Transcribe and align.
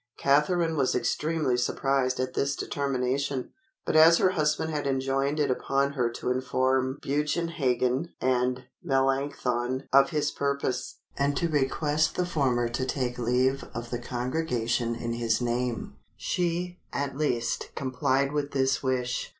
Catharine 0.17 0.75
was 0.77 0.95
extremely 0.95 1.55
surprised 1.55 2.19
at 2.19 2.33
this 2.33 2.55
determination; 2.55 3.51
but 3.85 3.95
as 3.95 4.17
her 4.17 4.31
husband 4.31 4.71
had 4.71 4.87
enjoined 4.87 5.39
it 5.39 5.51
upon 5.51 5.93
her 5.93 6.09
to 6.13 6.31
inform 6.31 6.97
Bugenhagen 7.03 8.09
and 8.19 8.63
Melanchthon 8.83 9.87
of 9.93 10.09
his 10.09 10.31
purpose, 10.31 10.95
and 11.15 11.37
to 11.37 11.47
request 11.49 12.15
the 12.15 12.25
former 12.25 12.67
to 12.67 12.83
take 12.83 13.19
leave 13.19 13.63
of 13.75 13.91
the 13.91 13.99
congregation 13.99 14.95
in 14.95 15.13
his 15.13 15.39
name, 15.39 15.97
she, 16.17 16.79
at 16.91 17.15
least, 17.15 17.69
complied 17.75 18.31
with 18.31 18.53
this 18.53 18.81
wish. 18.81 19.29